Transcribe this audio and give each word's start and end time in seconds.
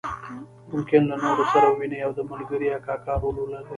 ممکن 0.73 1.01
له 1.09 1.15
نورو 1.23 1.43
سره 1.53 1.67
وویني 1.69 1.99
او 2.05 2.11
د 2.17 2.21
ملګري 2.31 2.65
یا 2.71 2.77
کاکا 2.87 3.13
رول 3.21 3.35
ولري. 3.39 3.69